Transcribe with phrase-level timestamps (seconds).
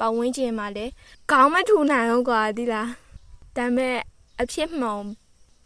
[0.00, 0.92] ပတ်ဝန်းကျင်မှာလည်း
[1.30, 2.88] ခေါင်းမထူနိုင်တော့ကွာဒီလား
[3.56, 3.96] ဒါပေမဲ့
[4.40, 5.02] အဖြစ်မှန်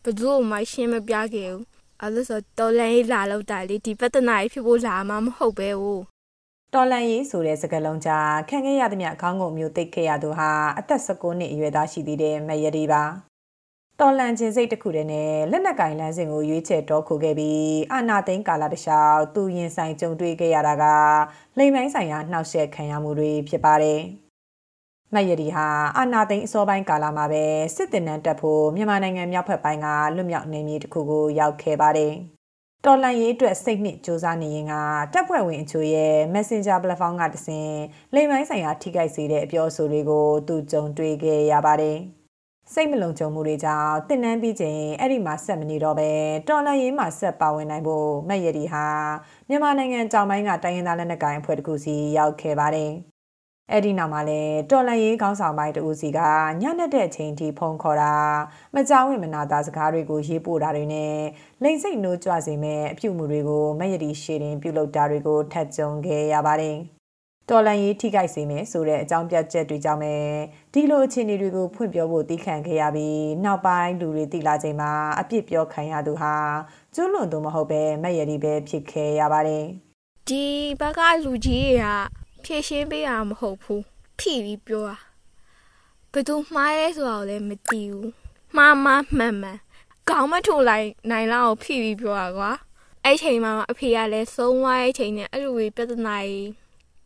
[0.03, 1.65] ဘယ်သူမှရှင်းမပြခဲ့ဘူး
[2.01, 5.99] အဲ့လိုဆိုတော်လန်ရေးလာလို့တာလေဒီပဿနာရေးဖြစ်ဖို့လာမှာမဟုတ်ပဲဟို
[6.75, 13.03] တော်လန်ရေးဆိုတဲ့စကားလုံးကြားခံခဲ့ရသမျှခေါင်းကုန်မျိုးသိခဲ့ရသူဟာအသက်19နှစ်အရွယ်သားရှိသေးတဲ့မယရီပါ
[14.01, 20.85] တော်လန်ခြင်းစိတ်တစ်ခုတည်းနဲ့လက်နက်ကင်လန်းစဉ်ကိုရွေးချယ်တော်ခိုခဲ့ပြီးအာနာသိန်းကာလတခြားသူရင်ဆိုင်ကြုံတွေ့ခဲ့ရတာက
[21.59, 24.01] လိမ်မိုင်းဆိုင်ရာနှောက်ယှက်ခံရမှုတွေဖြစ်ပါတယ်။
[25.15, 27.45] မယရီဟာအာနာသိန်းအစောပိုင်းကာလမှာပဲ
[27.77, 29.87] စစ်တင်နန်းတက်ဖို့မြန်မာနိုင်ငံမြောက်ဘက်ပိုင်းက
[30.17, 32.13] လွတ်မြောက်နေမြေတစ်ခုကိုရောက်ခဲ့ပါတယ်။
[32.85, 34.75] တော်လန်ရေးအတွက်စိတ်နှစ်စူးစမ်းနေရင်က
[35.13, 37.71] တပ်ဖွဲ့ဝင်အချို့ရဲ့ Messenger platform ကတဆင်
[38.15, 41.99] လိမ်မိုင်းဆိုင်ရာထိခိုက်စေတဲ့အပြောအဆိုတွေကိုသူကြုံတွေ့ခဲ့ရပါတယ်။
[42.73, 46.11] စိတ်မလုံခြုံမှုတွေကြောင့်တင်နန်းပြီးချိန်အဲ့ဒီမှာဆက်မနေတော့ပဲ
[46.49, 48.87] တော်လန်ရေးမှာဆက်ပါဝင်နိုင်ဖို့မက်ရဒီဟာ
[49.49, 52.93] မြန်မာနိုင်ငံကြောင်ပိုင်းကတိုင်းရင်းသားလက်နက်ကိုင်အဖွဲ့တစ်ခုစီရောက်ခဲ့ပါတယ်။
[53.71, 56.21] အဲ့ဒီနောက်မှာလဲတော်လန်ရေးခေါင်းဆောင်ပိုင်းတဦးစီက
[56.63, 58.15] ညနေတဲ့အချိန်ထိဖုန်းခေါ်တာ
[58.75, 61.17] မကြောက်ဝင်မနာတာစကားတွေကိုရေးပို့တာတွေနဲ့
[61.63, 66.79] လိန်စိတ်နှိုးကြွစေမဲ့အပြုမှုတွေကိုမက်ရဒီရှေတင်ပြုလုပ်တာတွေကိုထပ်ကြုံခဲ့ရပါတယ်။
[67.51, 70.15] တော်လန်ရေးထိခိုက်စေမယ်ဆိုတဲ့အကြောင်းပြချက်တွေကြောင့်ပဲ
[70.73, 76.35] ဒီလိုအခြေအနေတွေကိုဖွင့်ပြောဖို့တီးခံခဲ့ရပြီးနောက်ပိုင်းလူတွေတိလာချိန်မှာအပြစ်ပြောခံရသူဟာ
[76.95, 79.65] ကျွလွန်သူမဟုတ်ပဲမက်ရည်ပဲဖြစ်ခဲ့ရပါတယ်
[80.29, 80.45] ဒီ
[80.81, 83.85] ဘက်ကလူကြီးတွေက ဖြည့်ရှင်းပေးတာမဟုတ်ဘူး
[84.19, 84.97] ဖြီးပြီးပြောတာ
[86.13, 88.11] ဘယ်သူမှားရဲဆိုတာကိုလည်းမသိဘူး
[88.57, 89.59] မှားမှားမှန်မှန်
[90.11, 92.51] ကောင်းမထုံလိုက်နိုင်လောက်ဖြီးပြီးပြောတာကွာ
[93.05, 96.51] အဲ့ချိန်မှာအဖေကလည်းဆုံးသွားတဲ့အချိန်နဲ့အဲ့လိုပြဿနာကြီး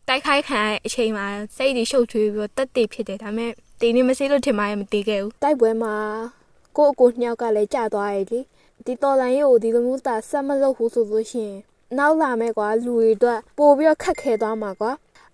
[0.09, 5.95] တိုက်ခိုက်ခံရတဲ့အချိန်မှာစိတ်တွေရှုပ်ထွေးပြီးတက်တေဖြစ်တယ်ဒါပေမဲ့တင်းနေမစေးလို့ထင်မှမတေးခဲ့ဘူးတိုက်ပွဲမှာ
[6.77, 8.41] ကိုယ့်အကိုနှစ်ယောက်ကလည်းကြာသွားရည်လေ
[8.87, 11.59] ဒီတော်လိုင်းရိုးဒီလိုမျိုးတာဆက်မလုပ်ဘူးဆိုလို့ရှိရင်
[11.99, 14.91] နောက်လာမဲ့ကွာလူတွေအတွက်ပို့ပြီးတော့ခက်ခဲသွားမှာကွာ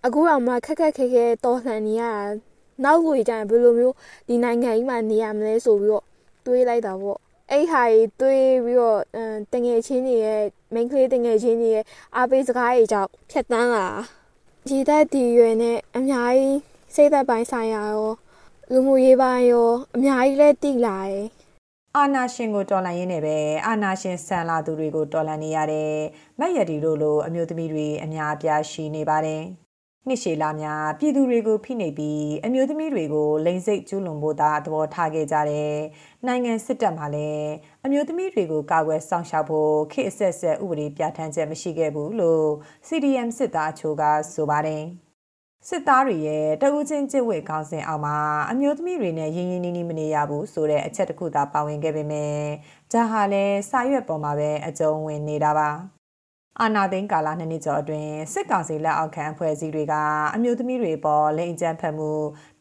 [0.07, 2.15] အခုတော့မှခက်ခက်ခဲခဲတော်လှန်နေရတာ
[2.85, 3.95] နောက်လူကြရင်ဘယ်လိုမျိုး
[4.29, 6.05] ဒီနိုင်ငံကြီးမှာနေရမလဲဆိုပြီးတော့
[6.47, 7.19] တွေးလိုက်တာပေါ့
[7.51, 9.01] အဲ့ဟာကြီးတွေးပြီးတော့
[9.53, 10.43] တငယ်ချင်းတွေရဲ့
[10.75, 11.85] main ကလေးတငယ်ချင်းတွေရဲ့
[12.17, 13.87] အားပေးစကားတွေကြောင့်ဖြတ်တန်းလာ
[14.69, 16.59] ရည်သက်ဒီရွယ်နဲ့အများကြီး
[16.95, 18.13] စိတ်သက်ပိုင်းဆိုင်ရာရော
[18.71, 21.27] လူမှုရေးပိုင်းရောအများကြီးလဲတည်လာတယ်
[21.97, 23.37] အာနာရှင်ကိုတော်လှန်ရင်းနဲ့ပဲ
[23.67, 25.93] အာနာရှင်ဆန်လာသူတွေကိုတော်လှန်နေရတဲ့
[26.41, 29.45] မက်ရတီတို့လိုအမျိုးသမီးတွေအများအပြားရှိနေပါတယ်။
[30.09, 35.75] နှစ်ရှည်လာများပြည်သူတွေကိုဖိနှိပ်ပြီးအမျိုးသမီးတွေကိုလိန်စိတ်ကျူးလွန်ဖို့သာသဘောထားခဲ့ကြတဲ့
[36.27, 37.51] နိုင်ငံစစ်တပ်မှလည်း
[37.85, 42.47] အမျိုးသမီးတွေကိုကာကွယ်စောင့်ရှောက်ဖို့ခေတ်အဆက်ဆက်ဥပဒေပြဋ္ဌာန်းချက်မရှိခဲ့ဘူးလို့
[42.87, 44.85] CDM စစ်သားအချို့ကဆိုပါတယ်။
[45.69, 48.17] စစ်သားတွေရဲ့တဦးချင်းကြစ်ဝေခေါင်းစဉ်အောက်မှာ
[48.51, 52.37] အမျိုးသမီးတွေနဲ့ရင်းရင်းနှီးနှီးမနေရဘူးဆိုတဲ့အချက်တစ်ခုသာပါဝင်ခဲ့ပေမဲ့
[52.93, 55.94] ဒါဟာလည်းစာရွက်ပေါ်မှာပဲအကြုံဝင်နေတာပါ
[56.61, 59.95] အာနာသိန်းကာလနှစ်နှစ်ကျော်အတွင်းစစ်ကောင်စီလက်အောက်ခံအဖွဲ့အစည်းတွေက
[60.35, 62.11] အမျိုးသမီးတွေပေါ်လိမ်အကြမ်းဖက်မှု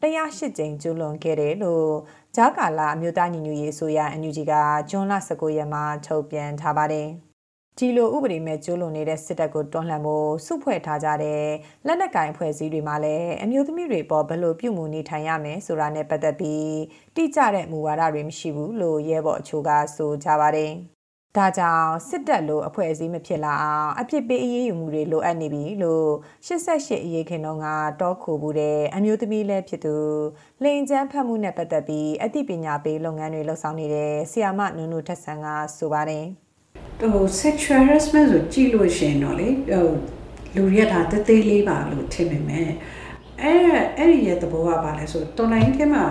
[0.02, 1.90] 108ကြိမ်ကျူးလွန်ခဲ့တယ်လို့
[2.36, 4.52] ဂျာကာလာအမျိုးသားညီညွတ်ရေးအစိုးရ NUG က
[4.90, 7.08] ဇွန်လ19ရက်မှာထုတ်ပြန်ထားပါတယ်။
[7.78, 11.44] ဒီလိုဥပဒေမဲ့ကျူးလွန်နေတဲ့စစ်တပ်ကိုတွန်းလှန်ဖို့စုဖွဲ့ထားကြတဲ့
[11.86, 16.68] လက်နက်ကင်အဖွဲ့အစည်းတွေမှာလည်းအမျိုးသမီးတွေပေါ်ဘယ်လိုပြုမှုနေထိုင်ရမယ်ဆိုတာနဲ့ပတ်သက်ပြီး
[17.16, 20.74] တိကျတဲ့မူဝါဒတွေမရှိဘူးလို့ရဲဘော်အချို့ကဆိုကြပါတယ်။
[21.38, 26.08] ဒါကြောင့်စစ်တပ်လိုအဖွဲ့အစည်းမဖြစ်လာအောင်အဖြစ်ပေးအရေးယူမှုတွေလိုအပ်နေပြီလို့
[26.46, 27.66] 88အရေးခင်တော့က
[28.00, 29.96] တောခိုမှုတဲ့အမျိုးသမီးလည်းဖြစ်သူ
[30.62, 35.46] လိန်ကျန်းဖတ်မှုနဲ့ပတ်သက်ပြီးအသိပညာပေးလုပ်ငန်းတွေလှုပ်ဆောင်နေတဲ့ဆီယာမနုနုထက်ဆန်က
[35.76, 36.24] ဆိုပါတယ်
[37.00, 39.88] ဟို sexual harassment ဆိုကြည့်လို့ရှင်တော့လေဟို
[40.56, 42.68] လူရက်တာတသေးလေးပါလို့ထင်ပေမဲ့
[43.42, 43.60] အဲ့
[43.96, 46.04] အဲ့ဒီရဲ့သဘောကဘာလဲဆိုတော်လိုင်းထဲမှာ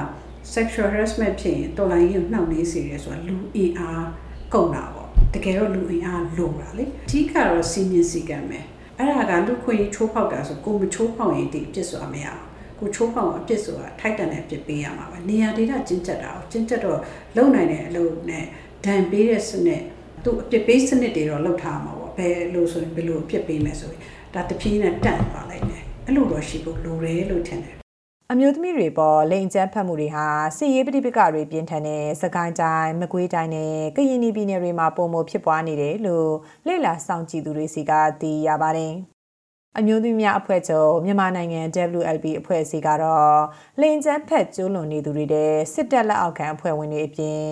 [0.55, 4.05] sexual harassment ဖြစ်ရင်တော်လိုင်းကိုနှောက်နှေးစေတယ်ဆိုတာလူအင်အား
[4.53, 5.02] ကုန်တာပေါ့
[5.33, 8.59] တကယ်တော့လူအင်အားလိုတာလေအဓိကတော့စီမင်းစီကံပဲ
[8.97, 16.99] အဲ့ဒါကလူခွင့်ချိုးဖောက်တာဆိုကိုမချိုးဖောက်ရင်ဒီအပြစ်ဆိုတာမရဘူးကိုချိုးဖောက်အပြစ်ဆိုတာထိုက်တန်တဲ့အပြစ်ပေးရမှာပဲနေရာဒေသကျဉ်ကျက်တာကိုကျဉ်ကျက်တော့
[17.37, 18.45] လုံနိုင်တဲ့အလုပ်နဲ့
[18.85, 19.81] ဒဏ်ပေးတဲ့စနစ်
[20.23, 24.01] သူအပြစ်ပေးစနစ်တွေတော့လုပ်ထားမှာပေါ့ဘယ်လိုဆိုရင်ဘယ်လိုအပြစ်ပေးမယ်ဆိုရင်
[24.33, 27.82] ဒါတပြေးနဲ့တန့်သွားလိုက်တယ်အဲ့လိုတော့ရှိဖို့လိုတယ်လို့ထင်တယ်
[28.31, 30.25] အမျိုးသမီးတွေပေါ်လိန်ကျန်းဖတ်မှုတွေဟာ
[30.57, 36.31] စစ်ရေးပဋိပက္ခတွေပြင်းထန်တဲ့စကိုင်းတိုင်းမကွေးတိုင်းနဲ့ကရင်ပြည်နယ်တွေမှာပုံမဖြစ်ပွားနေတယ်လို့
[36.67, 37.91] လေ့လာစောင့်ကြည့်သူတွေစီက
[38.21, 38.93] သိရပါတယ်။
[39.77, 41.61] အမျိုးသမီးများအဖွဲ့ချုပ်မြန်မာနိုင်ငံ
[41.99, 43.37] WLB အဖွဲ့အစည်းကတော့
[43.81, 47.43] လင်ကျန်းဖက်ကျိုးလွန်နေသူတွေတဲ့စစ်တပ်လက်အောက်ခံအဖွဲ့ဝင်တွေအပြင်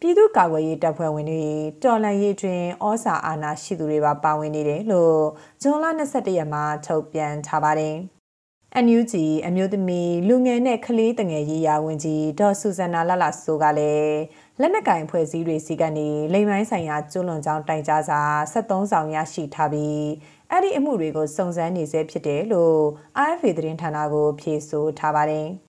[0.00, 1.44] ပြည်သူ့ကာကွယ်ရေးတပ်ဖွဲ့ဝင်တွေ
[1.84, 5.20] တော်လှန်ရေးတွင်ဩစာအာဏာရှိသူတွေပါပါဝင်နေတယ်လို့
[5.62, 7.96] ဇွန်လ22ရက်မှာထုတ်ပြန်ထားပါတယ်။
[8.82, 9.14] NUG
[9.46, 14.18] အမျိုးသမီးလူငယ်နဲ့ကလေးတငယ်ရေးရာဝန်ကြီးဒေါ်ဆူဇန်နာလလဆိုကလည်း
[14.60, 18.20] လက်နက်ကင်ဖွဲ့စည်းတွေစီကနေလိမ်မိုင်းဆိုင်ရာကျွလွန်ကြောင်းတိုင်ကြားစာ
[18.52, 20.04] 73ဆောင်ရရှိထားပြီး
[20.50, 22.80] အဲ့ဒီအမှုတွေကိုစုံစမ်းနေဆဲဖြစ်တယ်လို့
[23.28, 25.48] RFA သတင်းဌာနကိုဖြေဆိုထားပါတယ်။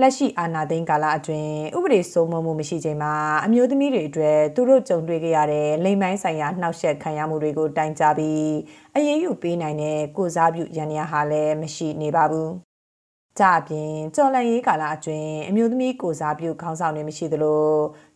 [0.00, 3.12] လက်ရှိအာဏာသိမ်းကာလအတွင်းဥပဒေစိုးမိုးမှုမရှိချိန်မှာ
[3.44, 8.48] အမျိုးသမီးတွေအတွက်သူတို့ကြုံတွေ့ခဲ့ရတဲ့လိမ်မိုင်းဆိုင်ရာနှောက်ယှက်ခံရမှုတွေကိုတိုင်ကြားပြီး
[8.96, 12.50] အရေးယူပေးနိုင်တဲ့ကိုစားပြုရန်ရာဟာလည်းမရှိနေပါဘူး။
[13.38, 17.66] ကြအပြင်ကြော်လန်ရေးကာလအတွင်းအမျိုးသမီးကိုစားပြုခေါင်းဆောင်တွေမရှိသလို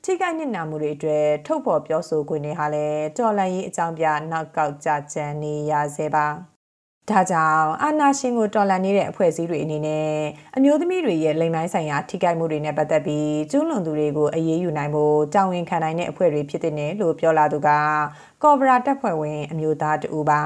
[0.05, 6.27] ထိခိုက်နစ်နာမှုတွေအတွက်ထုတ်ဖော်ပြောဆိုခွင့်တွေဟာလည်းကြော်လန်ရေးအကြောင်းပြနောက်ကောက်ကြကြံနေရစေပါ
[7.13, 10.09] ဒါကြောင့်အာနာရှင်ကိုတော်လှန်နေတဲ့အဖွဲ့အစည်းတွေအနေနဲ့
[10.57, 17.69] အမျိုးသမီးတွေရဲ့လိမ်မိုင်းဆိုင်ရာထိခိုက်မှုတွေနဲ့ပတ်သက်ပြီးကျူးလွန်သူတွေကိုအရေးယူနိုင်ဖို့တာဝန်ခံနိုင်တဲ့အဖွဲ့တွေဖြစ်တဲ့လို့ပြောလာသူက
[18.43, 20.41] ကော်ဗရာတပ်ဖွဲ့ဝင် အမျိုးသားတူပါ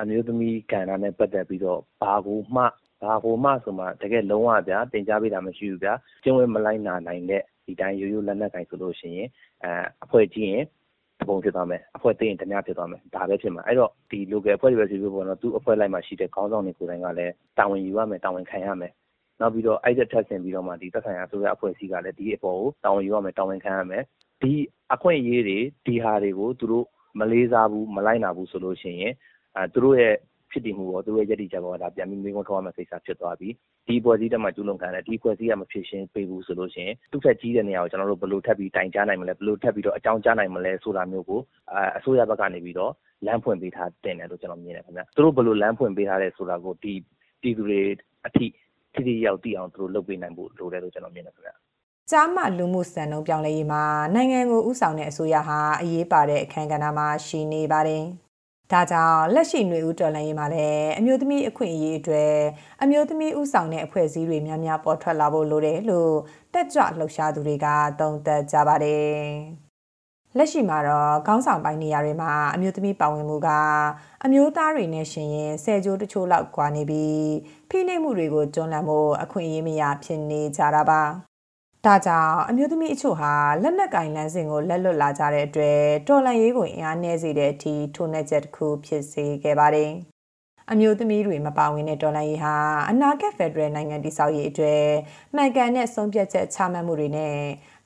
[0.00, 2.62] အမျိုးသမီးကဏ္ဍနဲ့ပတ်သက်ပြီးတော့ဘာကိုမှ
[3.02, 9.28] ဘာကိုမှဆိုမှတကယ်လုံးဝဗျာတင်ကြားပေးတာမရှိဘူးဗျာကျင့်ဝတ်မလိုက်နာနိုင်တဲ့ဒီတိုင်းရိုးရိုးလက်နက်ကင်ဆိုလို့ရှိရင်
[9.64, 9.72] အဲ
[10.04, 10.64] အဖွဲ့ကြီးရင်
[11.22, 18.92] တပုံဖြစ်သွားမယ်အဖွဲ့သိရင်တ냐ဖြစ်သွားမယ်ဒါပဲဖြစ်မှာအဲ့တော့ဒီ local အဖွဲ့တွေပဲဖြစ်ဖြစ်ပေါ့နော်သူ့အဖွဲ့လိုက်မှာရှိတဲ့ခေါင်းဆောင်တွေကိုယ်တိုင်ကလည်းတာဝန်ယူရမယ်တာဝန်ခံရမယ်
[19.40, 24.02] နောက်ပြီးတော့အဲ့တဲ့ထက်ဆင်ပြီးတော့မှဒီသက်ဆိုင်ရာဆိုရအဖွဲ့အစည်းကလည်းဒီအပေါ်ကိုတာဝန်ယူရမယ်တာဝန်ခံရမယ်
[24.42, 24.52] ဒီ
[24.92, 26.86] အခွင့်အရေးတွေဒီဟာတွေကိုသူတို့
[27.20, 29.12] မလေးစားဘူးမလိုက်နာဘူးဆိုလို့ရှိရင်
[29.56, 30.14] အဲသူတို့ရဲ့
[30.52, 33.48] ဖြစ်တည်မှုရော သူတို့ရဲ့ရည်တည်ချက်ရောဒါပြန်ပြီးမေးခွန်းထုတ်ရမယ့်ကိစ္စဖြစ်သွားပြီ
[33.86, 41.40] ဒီအဖွဲ့အစည်းတက်မှာ ကျူးလွန်ခံတယ်ဒီအဖွဲ့အစည်းက မဖြစ်ရှင်းပေးဘူးဆိုလို့ရှိရင် သူ့ထက်ကြီးတဲ့နေရာကို ကျွန်တော်တို့ ဘယ်လိုထပ်ပြီးတိုင်ကြားနိုင်မလဲ ဘယ်လိုထပ်ပြီးတော့ အကြောင်းကြားနိုင်မလဲဆိုတာမျိုးကို
[41.72, 42.92] အအစိုးရဘက်ကနေပြီးတော့
[43.26, 46.94] လမ်းဖွင့်ပေးထားတင်တယ်လို့ ကျွန်တော်မြင်တယ်ခင်ဗျ သူတို့ဘယ်လိုလမ်းဖွင့်ပေးထားလဲဆိုတာကို ဒီ
[47.42, 47.80] ပြည်သူတွေ
[48.26, 48.46] အထိ
[48.94, 51.52] ထိထိရောက်တည်အောင် သူတို့လုပ်ပေးနိုင်ဖို့လိုတယ်လို့ ကျွန်တော်မြင်တယ်ခင်ဗျ
[52.10, 53.84] ကြားမ လူမှုစံနှုန်းပြောင်းလဲရေးမှာ
[54.14, 58.04] နိုင်ငံကိုဥဆောင်တဲ့အစိုးရဟာ အရေးပါတဲ့ အခမ်းကဏ္ဍမှာ ရှိနေပါတယ်။
[58.72, 62.34] ဒါကြောင့်လက်ရှိຫນွေဦးတော်လှန်ရေးမှာလည်းအမျိုးသမီးအခွင့်အရေးအတွက်
[62.82, 66.14] အမျိုးသမီးဥဆောင်တဲ့အဖွဲ့အစည်းတွေများများပေါ်ထွက်လာဖို့လိုတယ်လို့
[66.52, 67.66] တက်ကြွလှုပ်ရှားသူတွေက
[68.00, 69.16] သုံးသပ်ကြပါတယ်။
[70.36, 73.48] လက်ရှိမှာတော့ခေါင်းဆောင်ပိုင်းနေရာတွေမှာအမျိုးသမီးပါဝင်မှုက
[74.24, 77.32] အမျိုးသားတွေနဲ့ရှင်ရင်ဆယ်ကြိုးတချို့လောက်ကွာနေပြီး
[77.70, 81.02] ဖိနှိပ်မှုတွေကိုတွန်းလှန်ဖို့အခွင့်အရေးမရဖြစ်နေကြတာပါ။
[81.86, 83.32] ဒါကြောင့်အမျိုးသမီးအချို့ဟာ
[83.62, 89.90] လက်နက်ကင်လန်းစဉ်ကိုလက်လွတ်လာကြတဲ့အတွက်တော်လန်ရေးကိုအင်အားနည်းစေတဲ့အထိထိုးနှက်ချက်တစ်ခုဖြစ်စေခဲ့ပါတယ်။
[90.70, 92.54] အမျိုးသမီးတွေမပါဝင်တဲ့တော်လန်ရေးဟာ
[92.90, 94.84] အနာဂတ်ဖက်ဒရယ်နိုင်ငံတည်ဆောက်ရေးအတွက်
[95.34, 97.36] မှန်ကန်တဲ့ဆုံးဖြတ်ချက်ချမှတ်မှုတွေနဲ့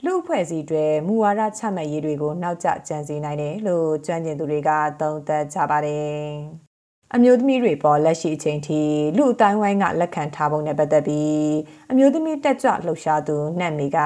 [0.04, 4.70] လူအဖွဲ့အစည်းတွေမူဝါဒချမှတ်ရေးတွေကိုနောက်ကျကြံစည်နိုင်တယ်လို့ကျွမ်းကျင်သူတွေက
[5.00, 6.26] သုံးသပ်ကြပါတယ်။
[7.14, 8.80] အမျိုးသမီးတွေပေါ်လက်ရှိအချိန်ထိ
[9.16, 11.50] လူအတိုင်းဝိုင်းကလက်ခံထားပုံနဲ့ပတ်သက်ပြီး
[11.90, 13.98] အမျိုးသမီးတက်ကြွလှုပ်ရှားသူနှက်မီက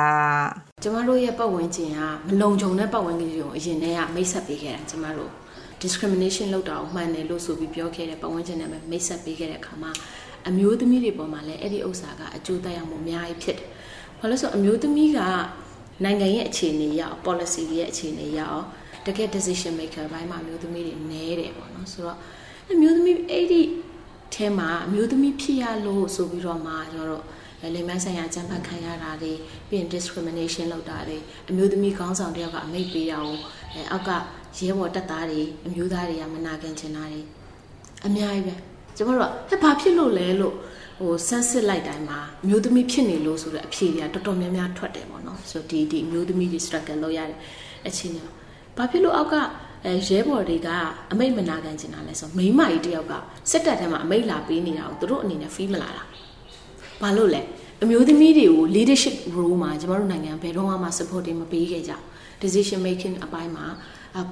[0.83, 5.31] ကျမတို့ရဲ့ပတ်ဝန်းကျင်ကမလုံခြုံတဲ့ပတ်ဝန်းကျင်ကိုအရင်တည်းကမိတ်ဆက်ပေးခဲ့တာကျမတို့
[5.83, 9.91] discrimination လုပ်တာကိုမှန်တယ်လို့ဆိုပြီးပြောခဲ့တဲ့ပတ်ဝန်းကျင်နဲ့မိတ်ဆက်ပေးခဲ့တဲ့အခါမှာ
[10.49, 13.69] အမျိုးသမီးတွေပေါ်မှာလည်းအဲ့ဒီဥစ္စာကအကျိုးသက်ရောက်မှုအများကြီးဖြစ်တယ်။
[14.21, 15.21] ဘာလို့ဆိုအမျိုးသမီးက
[16.05, 18.67] နိုင်ငံရဲ့အခြေအနေရအောင် policy ရဲ့အခြေအနေရအောင်
[19.07, 22.19] တကယ် decision maker ဘိုင်းမှာအမျိုးသမီးတွေနဲတယ်ပေါ့နော်ဆိုတော့
[22.73, 23.63] အမျိုးသမီးအဲ့ဒီ
[24.35, 27.25] ထဲမှာအမျိုးသမီးဖြစ်ရလို့ဆိုပြီးတော့မှကျွန်တော်တို့
[27.75, 29.33] လိမ်မဆိုင်ရာအကြမ်းဖက်ခံရတာတွေ
[29.69, 31.17] ပြီးရင် discrimination လုပ်တာတွေ
[31.51, 33.37] အမျိုးသမီးခေါင်းဆောင်တယောက်ကအမိတ်ပေးတာကို
[33.75, 34.11] အဲအောက်က
[34.59, 37.21] ရဲဘော်တပ်သားတွေအမျိုးသားတွေကမနာခံချင်တာတွေ
[38.07, 38.55] အများကြီးပဲ
[38.97, 40.55] ကျွန်တော်တို့ကဟဲ့ဘာဖြစ်လို့လဲလို့
[40.99, 47.39] ဟိုဆန်းစစ်လိုက်တိုင်းမှာအမျိုးသမီးဖြစ်နေလို့ဆိုတဲ့အဖြေတွေကတော်တော်များများထွက်တယ်ပေါ့နော်ဆိုတော့ဒီဒီအမျိုးသမီးတွေ struggle လုပ်ရတဲ့
[47.89, 48.25] အချိန်တွေ
[48.77, 49.35] ဘာဖြစ်လို့အောက်က
[49.87, 50.69] အဲရဲဘော်တွေက
[51.13, 53.13] အမိတ်မနာခံချင်တာလဲဆိုမိမကြီးတယောက်က
[53.51, 56.05] စစ်တပ်ထဲမှာအမိတ်လာပေးနေတာကိုသူတို့အနေနဲ့ feel မလာတာ
[57.03, 57.43] ဘာလို့လဲ
[57.83, 61.93] အမျိုးသမီးတွေကို leadership role မှာကျမတို့နိုင်ငံဘယ်တော့မှ support မပေးခဲ့ကြ
[62.43, 63.67] decision making အပိုင်းမှာ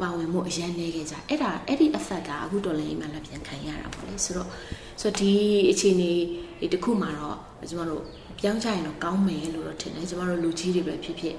[0.00, 4.49] ပါဝင်မှုအရန်နေခဲ့ကြအဲ့ဒါအဲ့ဒီ effect ကအခုတော်လည်းအိမ်မှာလည်းပြန်ခံရတာပေါ့လေဆိုတော့
[5.00, 5.33] ဆိုတော့ဒီ
[5.71, 6.12] အခြေအနေ
[6.61, 7.37] ဒီတစ်ခုမှာတော့
[7.71, 8.02] ကျမတို့
[8.40, 11.35] ပြောင်းကြရင်တော့ကောင်းမယ်လို့တော့ထင်တယ်ကျမတို့လူကြီးတွေပဲဖြစ်ဖြစ်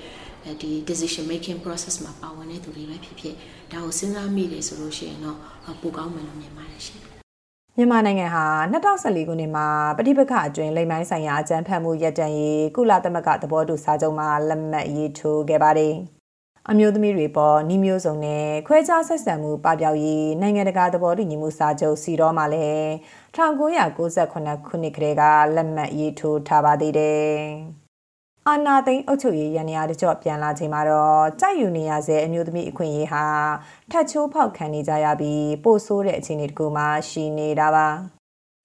[0.61, 3.35] ဒီ decision making process မှာပါဝင်တဲ့သူတွေပဲဖြစ်ဖြစ်
[3.71, 5.37] ဒါကိုစဉ်းစားမိတယ်ဆိုလို့ရှိရင်တော့
[5.81, 6.99] ပိုကောင်းမယ်လို့မြင်ပါတယ်ရှင်
[7.77, 9.67] မြန်မာနိုင်ငံဟာ2014ခုနှစ်မှာ
[9.97, 15.95] ပဋိပက္ခအတွင်းလိမ်မိုင်းဆိုင်ရာအကြမ်းဖက်မှုရပ်တန့်ရေးကုလသမဂ္ဂသဘောတူစာချုပ်မှာလက်မှတ်ရေးထိုးခဲ့ပါတယ်။
[16.69, 22.87] အမျိုးသမီးတွေပေါ်နှီးမျိုးစုံနဲ့ခွဲခြားဆက်ဆံမှုပပျောက်ရေးနိုင်ငံတကာသဘောတူညီမှုစာချုပ်စီတော့မှာလည်း
[23.35, 25.23] 1998ခုနှစ်ကတည်းက
[25.55, 27.39] လက်မှတ်ရေးထိုးထားပါသေးတယ်။
[28.47, 33.25] အာနာသိန်းအုပ်ချုပ်ရေးရန်ရာတကြော့ပြန်လာချိန်မှာတော့ကြိုက်ယူနေရစေအမျိုးသမီးအခွင့်အရေးဟာ
[33.91, 37.87] ထတ်ချိုးဖောက်ခံနေကြရပြီးပို့ဆိုးတဲ့အခြေအနေတကူမှရှိနေတာပါ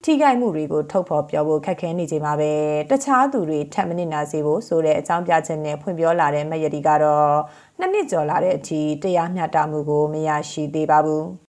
[0.03, 2.51] ထိခိုက်မှုတွေကိုထုတ်ဖော်ပြောဖို့ခက်ခဲနေချိန်မှာပဲ
[2.89, 7.35] တခြားသူတွေထပ်မနစ်နာစေဖို့ဆိုတဲ့အကြောင်းပြချက်နဲ့ဖွင့်ပြောလာတဲ့မယတိကတော့
[7.79, 11.44] နှစ်နှစ်ကျော်လာတဲ့အထိတရားမျှတမှုကိုမရရှိသေးပါဘူး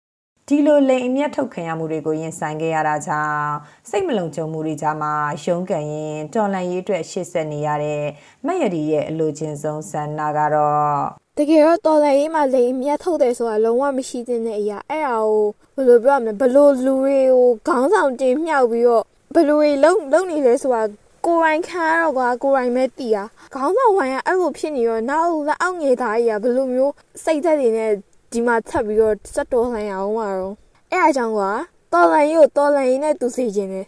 [0.50, 3.52] ဒီလိုလိန်အမျက်ထုတ်ခံရမှုတွေကိုရင်ဆိုင်ခဲ့ရတာကြောင့်
[3.90, 8.04] စိတ်မလုံခြုံမှုတွေကြားမှာရုန်းကန်ရင်တော်လန်ရေးအတွက်ရှေ့ဆက်နေရတဲ့
[8.46, 10.98] မက်ရဒီရဲ့အလိုချင်ဆုံးဆန္ဒကတော့
[11.38, 15.44] တကယ်တော့တော်လည်းရေးမှာလိန်အမျက်ထုတ်တယ်ဆိုတာလုံးဝမရှိသင့်တဲ့အရာအဲ့ဒါကို
[15.76, 20.84] ဘယ်လိုပြောရမလဲဘယ်လိုလူတွေကိုခေါင်းဆောင်တင်မြှောက်ပြီးတော့ဘယ်လိုတွေလုံလုံနေလဲဆိုတာ
[21.26, 23.24] ကိုယ်တိုင်ခံရတော့ကွာကိုယ်တိုင်ပဲတည်တာ
[23.54, 27.92] ခေါင်းဆောင်ဝိုင်းကအဲ့လိုဖြစ်နေတော့နောက်လက်အောက်ငယ်သားကြီးကဘယ်လိုမျိုးစိတ်သက်တွေနဲ့
[28.34, 30.54] ဒီမှာထပ်ပြီးတော့စက်တော်လှန်ရအောင်ပါတော့
[30.92, 31.52] အဲ့အကြောင်းကွာ
[31.94, 33.88] တော်လန်ကြီးကိုတော်လန်ကြီးနဲ့သူစီခြင်းတယ်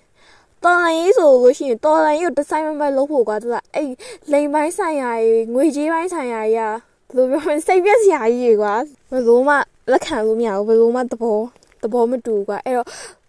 [0.63, 3.87] တော်လန်ရေးဆိုလို့ရှိရင်တော်လန်ရေးကိုဒီဇိုင်းမမလုပ်ဖို့ကွာသူကအဲ့
[4.31, 6.73] လိန်ပိုင်းဆိုင်ရာကြီးငွေကြေးပိုင်းဆိုင်ရာကြီး
[7.11, 8.73] ကဘယ်လိုပြောမလဲစိတ်ပြက်စရာကြီးတွေကွာ
[9.11, 9.55] ဘယ်လိုမှ
[9.91, 11.37] လက်ခံလို့မရဘူးဘယ်လိုမှသဘော
[11.81, 12.87] သဘောမတူကွာအဲ့တော့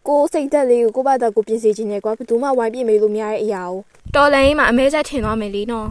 [0.08, 3.80] ကိုစိတ်သက်လေးကိုကိုယ့်ဘာသာကိုပြင်ဆင်ခြင်းနဲ့ကွာဘယ်သူမှဝိုင်းပြမေးလို့မရတဲ့အရာကို
[4.14, 5.88] တော်လန်ရေးမှာအမဲဆက်ထင်သွားမယ်လीနော်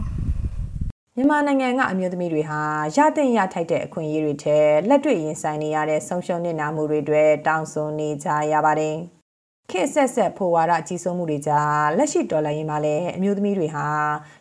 [1.18, 2.60] မြန်မာနိုင်ငံကအမျိုးသမီးတွေဟာ
[2.96, 4.58] ရတဲ့ရထိုက်တဲ့အခွင့်အရေးတွေထဲ
[4.88, 8.96] လက်တွေ့ရင်ဆိုင်နေရတဲ့ဆုံးရှုံးနေနာမှုတွေအတွက်တောင်းဆိုနေကြရပါတယ်။
[9.70, 13.86] ခေတ်ဆက်ဆက်ဖိုဝါဒကြီးစိုးမှုတွေကြားလက်ရှိဒေါ်လာရင်းမှာလည်းအမျိုးသမီးတွေဟာ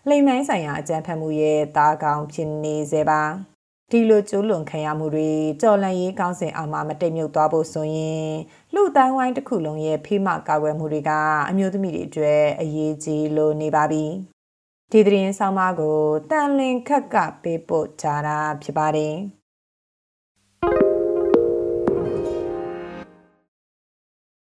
[0.09, 3.21] လိမ်မိုင်းဆိုင်ရာအကြံဖတ်မှုရဲ့တာကောင်ဖြစ်နေစေပါ
[3.91, 5.29] ဒီလိုကျိုးလွန်ခံရမှုတွေ
[5.61, 8.29] ကြော်လန့်ရေးကောင်းစဉ်အောင်မှမတိတ်မြုပ်သွားဖို့ဆိုရင်
[8.73, 11.11] လူတိုင်းဝိုင်းတစ်ခုလုံးရဲ့ဖိမကာကွယ်မှုတွေက
[11.49, 14.05] အမျိုးသမီးတွေအတွက်အရေးကြီးလို့နေပါပြီ
[14.91, 15.99] ဒီသတင်းဆောင်မကို
[16.29, 19.15] တန်လင်ခက်ကပေးပို့ကြတာဖြစ်ပါတယ်